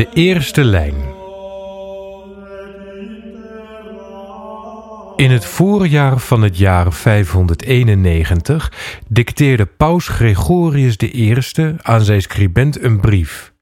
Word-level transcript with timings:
De 0.00 0.08
eerste 0.14 0.64
lijn. 0.64 0.94
In 5.16 5.30
het 5.30 5.44
voorjaar 5.44 6.18
van 6.18 6.42
het 6.42 6.58
jaar 6.58 6.92
591 6.92 8.72
dicteerde 9.08 9.66
paus 9.66 10.08
Gregorius 10.08 10.96
I 11.02 11.36
aan 11.82 12.00
zijn 12.00 12.22
scribent 12.22 12.82
een 12.82 13.00
brief. 13.00 13.52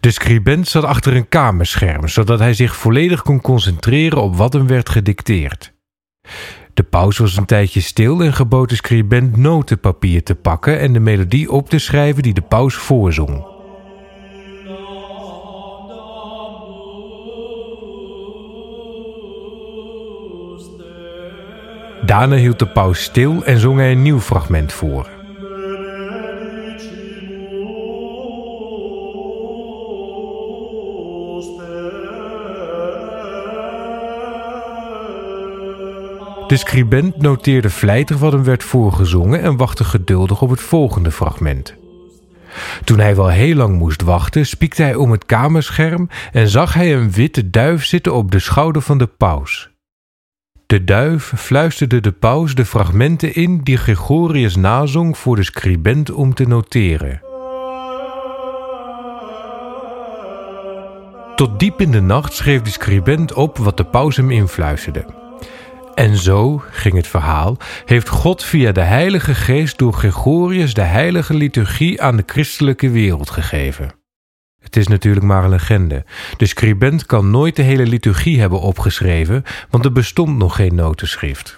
De 0.00 0.10
scribent 0.10 0.68
zat 0.68 0.84
achter 0.84 1.16
een 1.16 1.28
kamerscherm, 1.28 2.08
zodat 2.08 2.38
hij 2.38 2.54
zich 2.54 2.76
volledig 2.76 3.22
kon 3.22 3.40
concentreren 3.40 4.22
op 4.22 4.36
wat 4.36 4.52
hem 4.52 4.66
werd 4.66 4.88
gedicteerd. 4.88 5.72
De 6.74 6.82
paus 6.82 7.18
was 7.18 7.36
een 7.36 7.46
tijdje 7.46 7.80
stil 7.80 8.22
en 8.22 8.32
gebood 8.32 8.68
de 8.68 8.76
scribent 8.76 9.36
notenpapier 9.36 10.22
te 10.22 10.34
pakken 10.34 10.78
en 10.78 10.92
de 10.92 11.00
melodie 11.00 11.50
op 11.50 11.68
te 11.68 11.78
schrijven 11.78 12.22
die 12.22 12.34
de 12.34 12.42
paus 12.42 12.74
voorzong. 12.74 13.51
Daarna 22.04 22.36
hield 22.36 22.58
de 22.58 22.66
paus 22.66 23.02
stil 23.02 23.44
en 23.44 23.58
zong 23.58 23.78
hij 23.78 23.92
een 23.92 24.02
nieuw 24.02 24.20
fragment 24.20 24.72
voor. 24.72 25.08
De 36.46 36.58
scribent 36.58 37.16
noteerde 37.16 37.70
vlijtig 37.70 38.18
wat 38.18 38.32
hem 38.32 38.44
werd 38.44 38.64
voorgezongen 38.64 39.42
en 39.42 39.56
wachtte 39.56 39.84
geduldig 39.84 40.42
op 40.42 40.50
het 40.50 40.60
volgende 40.60 41.10
fragment. 41.10 41.74
Toen 42.84 42.98
hij 42.98 43.16
wel 43.16 43.28
heel 43.28 43.54
lang 43.54 43.78
moest 43.78 44.02
wachten, 44.02 44.46
spiekte 44.46 44.82
hij 44.82 44.94
om 44.94 45.10
het 45.10 45.26
kamerscherm 45.26 46.08
en 46.32 46.48
zag 46.48 46.74
hij 46.74 46.94
een 46.94 47.10
witte 47.10 47.50
duif 47.50 47.84
zitten 47.84 48.14
op 48.14 48.30
de 48.30 48.38
schouder 48.38 48.82
van 48.82 48.98
de 48.98 49.06
paus. 49.06 49.71
De 50.72 50.84
duif 50.84 51.32
fluisterde 51.36 52.00
de 52.00 52.12
paus 52.12 52.54
de 52.54 52.64
fragmenten 52.64 53.34
in 53.34 53.58
die 53.58 53.76
Gregorius 53.76 54.56
nazong 54.56 55.18
voor 55.18 55.36
de 55.36 55.42
scribent 55.42 56.10
om 56.10 56.34
te 56.34 56.46
noteren. 56.46 57.20
Tot 61.36 61.58
diep 61.58 61.80
in 61.80 61.90
de 61.90 62.00
nacht 62.00 62.32
schreef 62.32 62.62
de 62.62 62.70
scribent 62.70 63.32
op 63.32 63.58
wat 63.58 63.76
de 63.76 63.84
paus 63.84 64.16
hem 64.16 64.30
influisterde. 64.30 65.04
En 65.94 66.16
zo, 66.16 66.62
ging 66.70 66.94
het 66.94 67.06
verhaal, 67.06 67.56
heeft 67.84 68.08
God 68.08 68.44
via 68.44 68.72
de 68.72 68.80
Heilige 68.80 69.34
Geest 69.34 69.78
door 69.78 69.92
Gregorius 69.92 70.74
de 70.74 70.80
heilige 70.80 71.34
liturgie 71.34 72.02
aan 72.02 72.16
de 72.16 72.24
christelijke 72.26 72.90
wereld 72.90 73.30
gegeven. 73.30 74.01
Het 74.72 74.80
is 74.80 74.88
natuurlijk 74.88 75.26
maar 75.26 75.44
een 75.44 75.50
legende. 75.50 76.04
De 76.36 76.46
scribent 76.46 77.06
kan 77.06 77.30
nooit 77.30 77.56
de 77.56 77.62
hele 77.62 77.86
liturgie 77.86 78.40
hebben 78.40 78.60
opgeschreven, 78.60 79.42
want 79.70 79.84
er 79.84 79.92
bestond 79.92 80.36
nog 80.36 80.56
geen 80.56 80.74
notenschrift. 80.74 81.56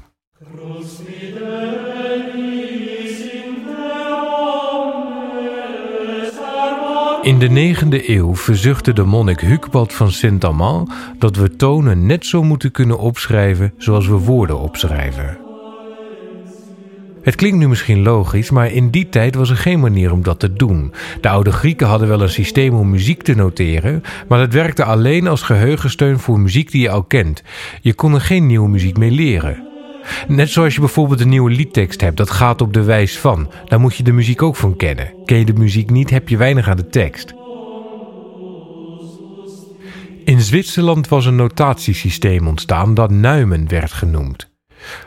In 7.23 7.39
de 7.39 7.49
negende 7.49 8.11
eeuw 8.11 8.37
verzuchtte 8.37 8.93
de 8.93 9.05
monnik 9.05 9.41
Hucbald 9.41 9.93
van 9.93 10.13
Saint-Amand 10.13 10.93
dat 11.19 11.37
we 11.37 11.57
tonen 11.57 12.07
net 12.07 12.27
zo 12.27 12.43
moeten 12.43 12.71
kunnen 12.71 12.99
opschrijven 12.99 13.75
zoals 13.77 14.07
we 14.07 14.19
woorden 14.19 14.59
opschrijven. 14.59 15.44
Het 17.25 17.35
klinkt 17.35 17.59
nu 17.59 17.69
misschien 17.69 18.03
logisch, 18.03 18.51
maar 18.51 18.73
in 18.73 18.91
die 18.91 19.09
tijd 19.09 19.35
was 19.35 19.51
er 19.51 19.57
geen 19.57 19.81
manier 19.81 20.13
om 20.13 20.23
dat 20.23 20.41
te 20.41 20.53
doen. 20.53 20.93
De 21.21 21.29
oude 21.29 21.53
Grieken 21.53 21.87
hadden 21.87 22.09
wel 22.09 22.23
een 22.23 22.29
systeem 22.29 22.75
om 22.75 22.91
muziek 22.91 23.23
te 23.23 23.35
noteren, 23.35 24.03
maar 24.29 24.39
dat 24.39 24.53
werkte 24.53 24.85
alleen 24.85 25.27
als 25.27 25.43
geheugensteun 25.43 26.19
voor 26.19 26.41
muziek 26.41 26.71
die 26.71 26.81
je 26.81 26.91
al 26.91 27.03
kent. 27.03 27.43
Je 27.81 27.95
kon 27.95 28.15
er 28.15 28.21
geen 28.21 28.47
nieuwe 28.47 28.69
muziek 28.69 28.97
mee 28.97 29.11
leren. 29.11 29.69
Net 30.29 30.51
zoals 30.51 30.75
je 30.75 30.81
bijvoorbeeld 30.81 31.21
een 31.21 31.29
nieuwe 31.29 31.51
liedtekst 31.51 32.01
hebt, 32.01 32.17
dat 32.17 32.31
gaat 32.31 32.61
op 32.61 32.73
de 32.73 32.83
wijs 32.83 33.19
van. 33.19 33.51
Daar 33.65 33.81
moet 33.81 33.97
je 33.97 34.03
de 34.03 34.13
muziek 34.13 34.43
ook 34.43 34.57
van 34.57 34.77
kennen. 34.77 35.13
Ken 35.25 35.39
je 35.39 35.45
de 35.45 35.53
muziek 35.53 35.91
niet, 35.91 36.11
heb 36.11 36.29
je 36.29 36.37
weinig 36.37 36.69
aan 36.69 36.77
de 36.77 36.89
tekst. 36.89 37.35
In 40.25 40.41
Zwitserland 40.41 41.09
was 41.09 41.27
een 41.27 41.37
notatiesysteem 41.37 42.47
ontstaan 42.47 42.95
dat 42.95 43.11
Nuimen 43.11 43.69
werd 43.69 43.93
genoemd. 43.93 44.53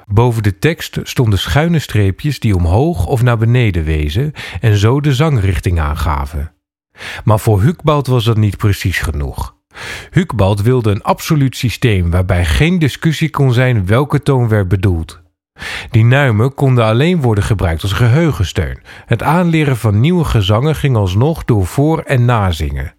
Boven 0.05 0.43
de 0.43 0.59
tekst 0.59 0.99
stonden 1.03 1.39
schuine 1.39 1.79
streepjes 1.79 2.39
die 2.39 2.55
omhoog 2.55 3.05
of 3.05 3.21
naar 3.21 3.37
beneden 3.37 3.83
wezen 3.83 4.33
en 4.59 4.77
zo 4.77 5.01
de 5.01 5.13
zangrichting 5.13 5.79
aangaven. 5.79 6.51
Maar 7.23 7.39
voor 7.39 7.61
Hucbald 7.61 8.07
was 8.07 8.23
dat 8.23 8.37
niet 8.37 8.57
precies 8.57 8.99
genoeg. 8.99 9.55
Hucbald 10.09 10.61
wilde 10.61 10.91
een 10.91 11.03
absoluut 11.03 11.55
systeem 11.55 12.11
waarbij 12.11 12.45
geen 12.45 12.79
discussie 12.79 13.29
kon 13.29 13.53
zijn 13.53 13.85
welke 13.85 14.21
toon 14.21 14.47
werd 14.47 14.67
bedoeld. 14.67 15.21
Die 15.89 16.05
nuimen 16.05 16.53
konden 16.53 16.85
alleen 16.85 17.21
worden 17.21 17.43
gebruikt 17.43 17.81
als 17.81 17.93
geheugensteun. 17.93 18.79
Het 19.05 19.23
aanleren 19.23 19.77
van 19.77 19.99
nieuwe 19.99 20.23
gezangen 20.23 20.75
ging 20.75 20.95
alsnog 20.95 21.43
door 21.45 21.65
voor- 21.65 21.99
en 21.99 22.25
nazingen. 22.25 22.96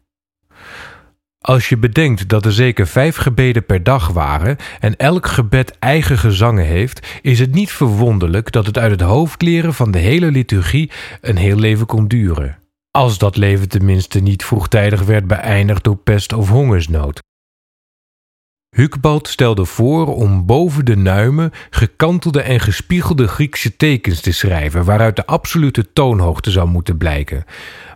Als 1.49 1.69
je 1.69 1.77
bedenkt 1.77 2.29
dat 2.29 2.45
er 2.45 2.53
zeker 2.53 2.87
vijf 2.87 3.17
gebeden 3.17 3.67
per 3.67 3.83
dag 3.83 4.09
waren 4.09 4.57
en 4.81 4.97
elk 4.97 5.27
gebed 5.27 5.79
eigen 5.79 6.19
gezangen 6.19 6.65
heeft, 6.65 7.07
is 7.23 7.39
het 7.39 7.55
niet 7.55 7.73
verwonderlijk 7.73 8.53
dat 8.53 8.67
het 8.67 8.79
uit 8.79 8.91
het 8.91 9.01
hoofd 9.01 9.43
leren 9.43 9.75
van 9.75 9.91
de 9.91 9.99
hele 9.99 10.31
liturgie 10.31 10.91
een 11.21 11.37
heel 11.37 11.57
leven 11.57 11.87
kon 11.87 12.09
duren. 12.09 12.59
Als 12.91 13.19
dat 13.19 13.37
leven 13.37 13.69
tenminste 13.69 14.21
niet 14.21 14.45
vroegtijdig 14.45 15.03
werd 15.03 15.27
beëindigd 15.27 15.85
door 15.85 15.97
pest 15.97 16.33
of 16.33 16.49
hongersnood. 16.49 17.23
Hucbald 18.77 19.29
stelde 19.29 19.65
voor 19.65 20.15
om 20.15 20.47
boven 20.47 20.85
de 20.85 20.97
nuimen 20.97 21.51
gekantelde 21.71 22.43
en 22.43 22.61
gespiegelde 22.61 23.29
Griekse 23.29 23.77
tekens 23.77 24.21
te 24.21 24.33
schrijven, 24.33 24.85
waaruit 24.85 25.17
de 25.17 25.27
absolute 25.27 25.93
toonhoogte 25.93 26.51
zou 26.51 26.69
moeten 26.69 26.97
blijken. 26.97 27.45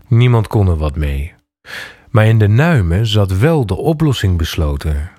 Niemand 0.08 0.46
kon 0.46 0.68
er 0.68 0.76
wat 0.76 0.96
mee. 0.96 1.34
Maar 2.12 2.26
in 2.26 2.38
de 2.38 2.48
nuimen 2.48 3.06
zat 3.06 3.38
wel 3.38 3.66
de 3.66 3.74
oplossing 3.74 4.38
besloten. 4.38 5.10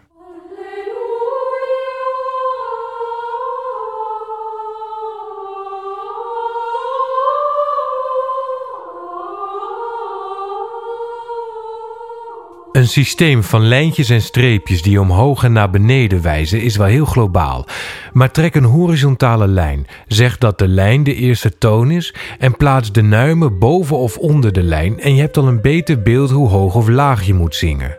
Een 12.84 12.90
systeem 12.90 13.44
van 13.44 13.68
lijntjes 13.68 14.10
en 14.10 14.22
streepjes 14.22 14.82
die 14.82 15.02
omhoog 15.02 15.44
en 15.44 15.52
naar 15.52 15.70
beneden 15.70 16.22
wijzen 16.22 16.62
is 16.62 16.76
wel 16.76 16.88
heel 16.88 17.06
globaal. 17.06 17.66
Maar 18.14 18.32
trek 18.32 18.56
een 18.56 18.64
horizontale 18.64 19.48
lijn. 19.48 19.88
Zeg 20.08 20.38
dat 20.38 20.58
de 20.58 20.68
lijn 20.68 21.04
de 21.04 21.16
eerste 21.16 21.58
toon 21.58 21.92
is 21.92 22.16
en 22.40 22.58
plaats 22.58 22.92
de 22.92 23.02
nuimen 23.02 23.60
boven 23.60 23.98
of 23.98 24.18
onder 24.18 24.54
de 24.54 24.64
lijn 24.64 25.00
en 25.00 25.16
je 25.16 25.22
hebt 25.22 25.38
al 25.38 25.48
een 25.48 25.62
beter 25.62 26.02
beeld 26.02 26.32
hoe 26.32 26.50
hoog 26.50 26.76
of 26.76 26.88
laag 26.88 27.24
je 27.24 27.34
moet 27.34 27.56
zingen. 27.56 27.98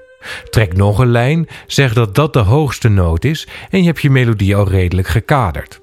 Trek 0.51 0.77
nog 0.77 0.99
een 0.99 1.11
lijn, 1.11 1.49
zeg 1.67 1.95
dat 1.95 2.15
dat 2.15 2.33
de 2.33 2.39
hoogste 2.39 2.89
noot 2.89 3.25
is 3.25 3.49
en 3.71 3.79
je 3.79 3.87
hebt 3.87 4.03
je 4.03 4.11
melodie 4.11 4.57
al 4.57 4.69
redelijk 4.69 5.09
gekaderd. 5.09 5.81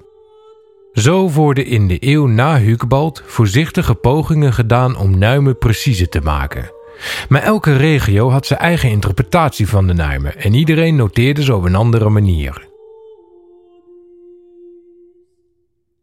Zo 0.92 1.30
worden 1.30 1.66
in 1.66 1.88
de 1.88 1.96
eeuw 2.00 2.26
na 2.26 2.58
Hucbald 2.58 3.22
voorzichtige 3.26 3.94
pogingen 3.94 4.52
gedaan 4.52 4.96
om 4.96 5.18
nuimen 5.18 5.58
preciezer 5.58 6.08
te 6.08 6.20
maken. 6.20 6.80
Maar 7.28 7.42
elke 7.42 7.76
regio 7.76 8.30
had 8.30 8.46
zijn 8.46 8.60
eigen 8.60 8.90
interpretatie 8.90 9.68
van 9.68 9.86
de 9.86 9.92
nuimen 9.92 10.36
en 10.36 10.54
iedereen 10.54 10.96
noteerde 10.96 11.42
ze 11.42 11.54
op 11.54 11.64
een 11.64 11.74
andere 11.74 12.08
manier. 12.08 12.70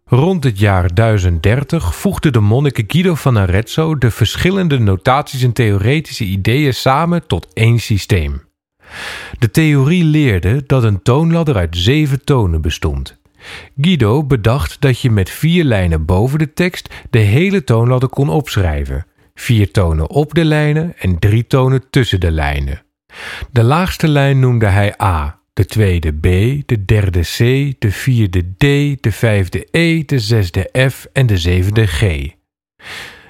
Rond 0.06 0.44
het 0.44 0.60
jaar 0.60 0.94
1030 0.94 1.96
voegde 1.96 2.32
de 2.32 2.40
monnik 2.40 2.84
Guido 2.88 3.16
van 3.16 3.38
Arezzo 3.38 3.98
de 3.98 4.12
verschillende 4.12 4.80
notaties 4.80 5.44
en 5.44 5.54
theoretische 5.54 6.24
ideeën 6.24 6.74
samen 6.74 7.28
tot 7.28 7.48
één 7.54 7.80
systeem. 7.80 8.42
De 9.40 9.52
theorie 9.52 10.04
leerde 10.04 10.64
dat 10.66 10.84
een 10.84 11.02
toonladder 11.02 11.56
uit 11.56 11.78
zeven 11.78 12.24
tonen 12.24 12.62
bestond. 12.62 13.18
Guido 13.82 14.24
bedacht 14.24 14.82
dat 14.82 15.00
je 15.00 15.12
met 15.12 15.30
vier 15.30 15.64
lijnen 15.64 16.06
boven 16.06 16.40
de 16.40 16.54
tekst 16.54 16.94
de 17.10 17.20
hele 17.20 17.64
toonladder 17.64 18.10
kon 18.10 18.30
opschrijven, 18.30 19.06
vier 19.40 19.72
tonen 19.72 20.10
op 20.10 20.34
de 20.34 20.46
lijnen 20.46 20.94
en 20.98 21.20
drie 21.20 21.48
tonen 21.48 21.90
tussen 21.90 22.20
de 22.20 22.32
lijnen. 22.32 22.82
De 23.52 23.64
laagste 23.64 24.08
lijn 24.08 24.40
noemde 24.40 24.66
hij 24.66 25.02
A, 25.02 25.40
de 25.54 25.66
tweede 25.66 26.14
B, 26.14 26.24
de 26.66 26.86
derde 26.86 27.22
C, 27.22 27.38
de 27.80 27.92
vierde 27.92 28.42
D, 28.42 28.64
de 29.04 29.12
vijfde 29.12 29.68
E, 29.72 30.04
de 30.06 30.20
zesde 30.20 30.70
F 30.90 31.08
en 31.14 31.26
de 31.26 31.38
zevende 31.38 31.88
G. 31.88 32.28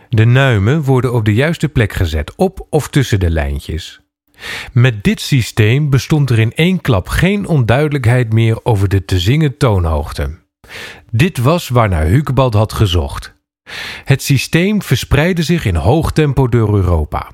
De 0.09 0.25
nuimen 0.25 0.81
worden 0.81 1.13
op 1.13 1.25
de 1.25 1.33
juiste 1.33 1.69
plek 1.69 1.93
gezet, 1.93 2.35
op 2.35 2.67
of 2.69 2.89
tussen 2.89 3.19
de 3.19 3.29
lijntjes. 3.29 4.01
Met 4.73 5.03
dit 5.03 5.21
systeem 5.21 5.89
bestond 5.89 6.29
er 6.29 6.39
in 6.39 6.53
één 6.53 6.81
klap 6.81 7.07
geen 7.07 7.47
onduidelijkheid 7.47 8.33
meer 8.33 8.65
over 8.65 8.89
de 8.89 9.05
te 9.05 9.19
zingen 9.19 9.57
toonhoogte. 9.57 10.37
Dit 11.11 11.37
was 11.37 11.69
waarnaar 11.69 12.05
Hucbald 12.05 12.53
had 12.53 12.73
gezocht. 12.73 13.37
Het 14.03 14.23
systeem 14.23 14.81
verspreidde 14.81 15.43
zich 15.43 15.65
in 15.65 15.75
hoog 15.75 16.11
tempo 16.11 16.47
door 16.47 16.75
Europa. 16.75 17.27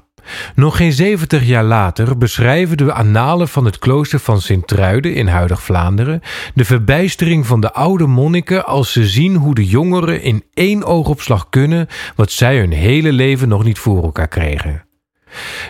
Nog 0.55 0.77
geen 0.77 0.93
zeventig 0.93 1.43
jaar 1.43 1.63
later 1.63 2.17
beschrijven 2.17 2.77
de 2.77 2.93
annalen 2.93 3.47
van 3.47 3.65
het 3.65 3.79
klooster 3.79 4.19
van 4.19 4.41
Sint-Truiden 4.41 5.13
in 5.13 5.27
huidig 5.27 5.63
Vlaanderen 5.63 6.21
de 6.53 6.65
verbijstering 6.65 7.45
van 7.45 7.61
de 7.61 7.73
oude 7.73 8.05
monniken 8.05 8.65
als 8.65 8.91
ze 8.91 9.07
zien 9.07 9.35
hoe 9.35 9.55
de 9.55 9.65
jongeren 9.65 10.21
in 10.21 10.43
één 10.53 10.83
oogopslag 10.83 11.49
kunnen 11.49 11.87
wat 12.15 12.31
zij 12.31 12.57
hun 12.57 12.71
hele 12.71 13.11
leven 13.11 13.47
nog 13.47 13.63
niet 13.63 13.79
voor 13.79 14.03
elkaar 14.03 14.27
kregen. 14.27 14.85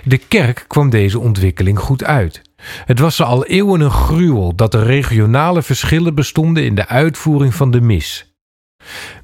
De 0.03 0.17
kerk 0.17 0.65
kwam 0.67 0.89
deze 0.89 1.19
ontwikkeling 1.19 1.79
goed 1.79 2.03
uit. 2.03 2.41
Het 2.85 2.99
was 2.99 3.15
ze 3.15 3.23
al 3.23 3.45
eeuwen 3.45 3.81
een 3.81 3.91
gruwel 3.91 4.55
dat 4.55 4.73
er 4.73 4.83
regionale 4.83 5.61
verschillen 5.61 6.15
bestonden 6.15 6.63
in 6.63 6.75
de 6.75 6.87
uitvoering 6.87 7.55
van 7.55 7.71
de 7.71 7.81
mis. 7.81 8.24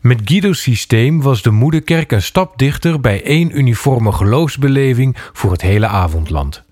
Met 0.02 0.22
Guido's 0.24 0.62
systeem 0.62 1.22
was 1.22 1.42
de 1.42 1.52
moederkerk 1.52 2.12
een 2.12 2.22
stap 2.22 2.58
dichter 2.58 3.00
bij 3.00 3.24
één 3.24 3.58
uniforme 3.58 4.12
geloofsbeleving 4.12 5.18
voor 5.34 5.52
het 5.52 5.62
hele 5.62 5.88
avondland. 5.88 6.64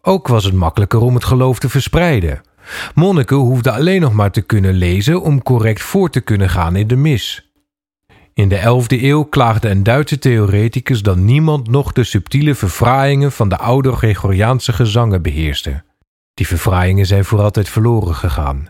Ook 0.00 0.28
was 0.28 0.44
het 0.44 0.54
makkelijker 0.54 1.00
om 1.00 1.14
het 1.14 1.24
geloof 1.24 1.58
te 1.58 1.68
verspreiden. 1.68 2.40
Monniken 2.94 3.36
hoefden 3.36 3.72
alleen 3.72 4.00
nog 4.00 4.12
maar 4.12 4.30
te 4.30 4.40
kunnen 4.40 4.74
lezen 4.74 5.22
om 5.22 5.42
correct 5.42 5.82
voor 5.82 6.10
te 6.10 6.20
kunnen 6.20 6.50
gaan 6.50 6.76
in 6.76 6.86
de 6.86 6.96
mis. 6.96 7.52
In 8.34 8.48
de 8.48 8.58
11e 8.58 9.02
eeuw 9.02 9.22
klaagde 9.22 9.68
een 9.68 9.82
Duitse 9.82 10.18
theoreticus 10.18 11.02
dat 11.02 11.16
niemand 11.16 11.68
nog 11.68 11.92
de 11.92 12.04
subtiele 12.04 12.54
verfraaiingen 12.54 13.32
van 13.32 13.48
de 13.48 13.58
oude 13.58 13.92
Gregoriaanse 13.92 14.72
gezangen 14.72 15.22
beheerste. 15.22 15.84
Die 16.34 16.46
verfraaiingen 16.46 17.06
zijn 17.06 17.24
voor 17.24 17.40
altijd 17.40 17.68
verloren 17.68 18.14
gegaan. 18.14 18.68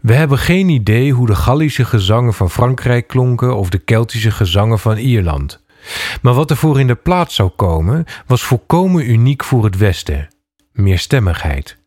We 0.00 0.14
hebben 0.14 0.38
geen 0.38 0.68
idee 0.68 1.12
hoe 1.12 1.26
de 1.26 1.34
Gallische 1.34 1.84
gezangen 1.84 2.34
van 2.34 2.50
Frankrijk 2.50 3.06
klonken 3.06 3.56
of 3.56 3.70
de 3.70 3.78
Keltische 3.78 4.30
gezangen 4.30 4.78
van 4.78 4.96
Ierland. 4.96 5.62
Maar 6.22 6.34
wat 6.34 6.50
er 6.50 6.56
voor 6.56 6.80
in 6.80 6.86
de 6.86 6.94
plaats 6.94 7.34
zou 7.34 7.48
komen, 7.48 8.04
was 8.26 8.42
volkomen 8.42 9.10
uniek 9.10 9.44
voor 9.44 9.64
het 9.64 9.76
Westen: 9.76 10.28
meerstemmigheid. 10.72 11.78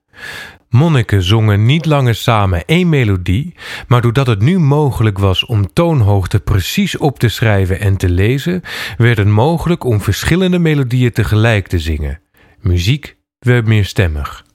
Monniken 0.69 1.23
zongen 1.23 1.65
niet 1.65 1.85
langer 1.85 2.15
samen 2.15 2.65
één 2.65 2.89
melodie, 2.89 3.55
maar 3.87 4.01
doordat 4.01 4.27
het 4.27 4.41
nu 4.41 4.59
mogelijk 4.59 5.17
was 5.17 5.45
om 5.45 5.73
toonhoogte 5.73 6.39
precies 6.39 6.97
op 6.97 7.19
te 7.19 7.29
schrijven 7.29 7.79
en 7.79 7.97
te 7.97 8.09
lezen, 8.09 8.61
werd 8.97 9.17
het 9.17 9.27
mogelijk 9.27 9.83
om 9.83 10.01
verschillende 10.01 10.59
melodieën 10.59 11.11
tegelijk 11.11 11.67
te 11.67 11.79
zingen. 11.79 12.19
Muziek 12.59 13.15
werd 13.39 13.65
meerstemmig. 13.65 14.45